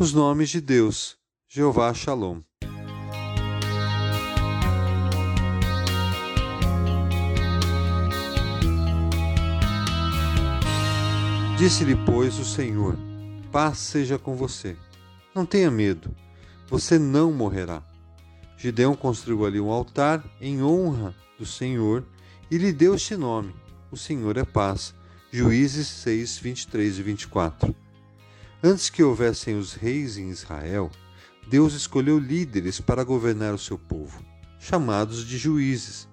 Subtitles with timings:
[0.00, 2.40] Os nomes de Deus, Jeová Shalom.
[11.58, 12.96] Disse-lhe, pois, o Senhor:
[13.52, 14.74] Paz seja com você.
[15.34, 16.16] Não tenha medo,
[16.66, 17.82] você não morrerá.
[18.56, 22.06] Gideão construiu ali um altar em honra do Senhor
[22.50, 23.54] e lhe deu este nome:
[23.92, 24.94] O Senhor é paz.
[25.30, 27.89] Juízes 6, 23 e 24.
[28.62, 30.90] Antes que houvessem os reis em Israel,
[31.48, 34.22] Deus escolheu líderes para governar o seu povo,
[34.58, 36.06] chamados de juízes.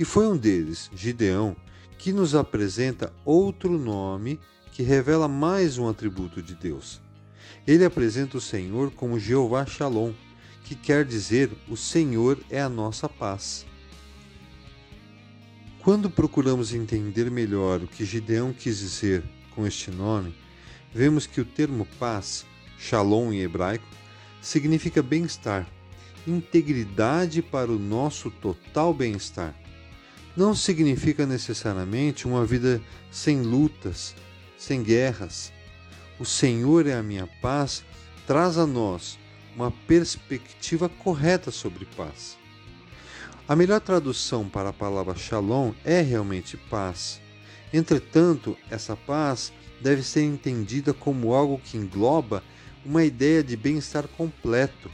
[0.00, 1.54] E foi um deles, Gideão,
[1.98, 4.40] que nos apresenta outro nome
[4.72, 7.02] que revela mais um atributo de Deus.
[7.66, 10.14] Ele apresenta o Senhor como Jeová Shalom,
[10.64, 13.66] que quer dizer o Senhor é a nossa paz.
[15.82, 19.22] Quando procuramos entender melhor o que Gideão quis dizer
[19.54, 20.34] com este nome,
[20.94, 22.46] vemos que o termo paz,
[22.78, 23.84] shalom em hebraico,
[24.40, 25.66] significa bem-estar,
[26.26, 29.52] integridade para o nosso total bem-estar.
[30.36, 34.14] Não significa necessariamente uma vida sem lutas,
[34.56, 35.52] sem guerras.
[36.18, 37.84] O Senhor é a minha paz
[38.26, 39.18] traz a nós
[39.54, 42.36] uma perspectiva correta sobre paz.
[43.46, 47.20] A melhor tradução para a palavra shalom é realmente paz.
[47.72, 49.52] Entretanto, essa paz
[49.84, 52.42] deve ser entendida como algo que engloba
[52.82, 54.90] uma ideia de bem-estar completo,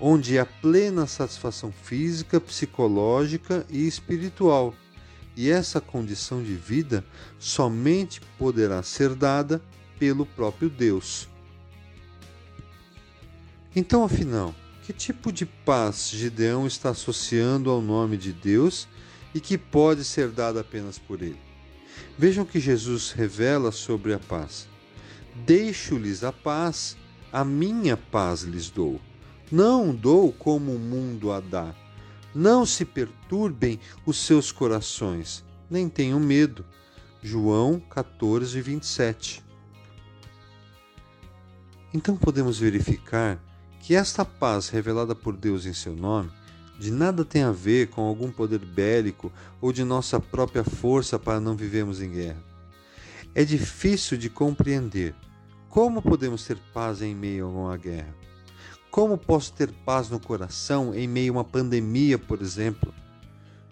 [0.00, 4.72] onde há plena satisfação física, psicológica e espiritual.
[5.36, 7.04] E essa condição de vida
[7.40, 9.60] somente poderá ser dada
[9.98, 11.28] pelo próprio Deus.
[13.74, 18.86] Então, afinal, que tipo de paz Gideão está associando ao nome de Deus
[19.34, 21.43] e que pode ser dada apenas por ele?
[22.16, 24.68] Vejam que Jesus revela sobre a paz.
[25.34, 26.96] Deixo-lhes a paz,
[27.32, 29.00] a minha paz lhes dou.
[29.50, 31.74] Não dou como o mundo a dá.
[32.34, 36.64] Não se perturbem os seus corações, nem tenham medo.
[37.22, 39.44] João 14, 27.
[41.92, 43.40] Então podemos verificar
[43.80, 46.30] que esta paz revelada por Deus em seu nome
[46.78, 51.40] de nada tem a ver com algum poder bélico ou de nossa própria força para
[51.40, 52.42] não vivermos em guerra.
[53.34, 55.14] É difícil de compreender
[55.68, 58.14] como podemos ter paz em meio a uma guerra.
[58.90, 62.94] Como posso ter paz no coração em meio a uma pandemia, por exemplo?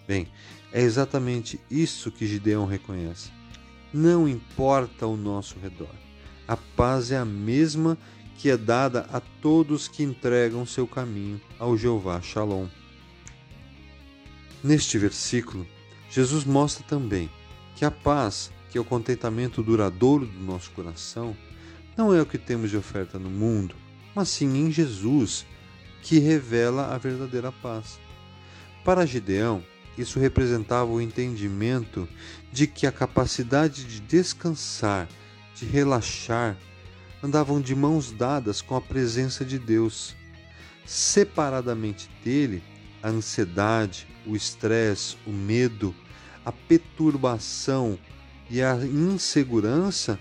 [0.07, 0.29] Bem,
[0.73, 3.31] é exatamente isso que Gideão reconhece.
[3.93, 5.95] Não importa o nosso redor,
[6.49, 7.97] a paz é a mesma
[8.37, 12.67] que é dada a todos que entregam seu caminho ao Jeová Shalom.
[14.62, 15.67] Neste versículo,
[16.09, 17.28] Jesus mostra também
[17.75, 21.37] que a paz, que é o contentamento duradouro do nosso coração,
[21.97, 23.75] não é o que temos de oferta no mundo,
[24.15, 25.45] mas sim em Jesus,
[26.00, 27.99] que revela a verdadeira paz.
[28.84, 29.65] Para Gideão,
[29.99, 32.09] isso representava o entendimento
[32.53, 35.09] de que a capacidade de descansar,
[35.56, 36.56] de relaxar,
[37.23, 40.15] andavam de mãos dadas com a presença de Deus.
[40.87, 42.62] Separadamente dele,
[43.03, 45.95] a ansiedade, o estresse, o medo,
[46.45, 47.99] a perturbação
[48.49, 50.19] e a insegurança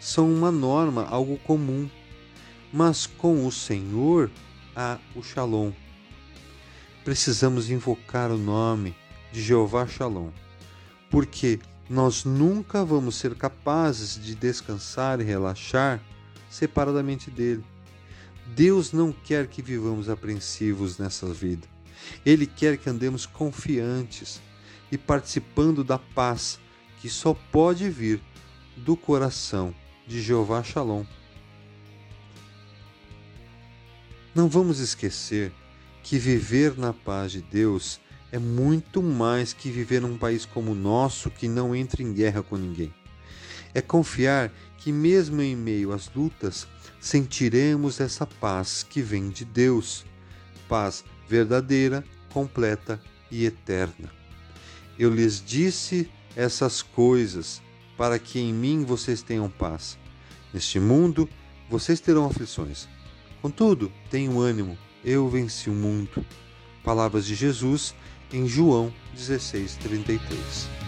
[0.00, 1.88] são uma norma, algo comum.
[2.72, 4.30] Mas com o Senhor
[4.76, 5.72] há o Shalom.
[7.04, 8.94] Precisamos invocar o nome
[9.32, 10.30] de Jeová Shalom,
[11.10, 16.02] porque nós nunca vamos ser capazes de descansar e relaxar
[16.50, 17.64] separadamente dele.
[18.54, 21.66] Deus não quer que vivamos apreensivos nessa vida.
[22.24, 24.40] Ele quer que andemos confiantes
[24.90, 26.58] e participando da paz
[27.00, 28.20] que só pode vir
[28.76, 29.74] do coração
[30.06, 31.04] de Jeová Shalom.
[34.34, 35.52] Não vamos esquecer
[36.02, 38.00] que viver na paz de Deus
[38.30, 42.42] é muito mais que viver num país como o nosso que não entra em guerra
[42.42, 42.92] com ninguém.
[43.74, 46.66] É confiar que, mesmo em meio às lutas,
[47.00, 50.04] sentiremos essa paz que vem de Deus,
[50.68, 53.00] paz verdadeira, completa
[53.30, 54.10] e eterna.
[54.98, 57.62] Eu lhes disse essas coisas
[57.96, 59.98] para que em mim vocês tenham paz.
[60.52, 61.28] Neste mundo
[61.68, 62.88] vocês terão aflições.
[63.42, 66.24] Contudo, tenham ânimo, eu venci o mundo.
[66.82, 67.94] Palavras de Jesus
[68.32, 70.87] em João 16:33.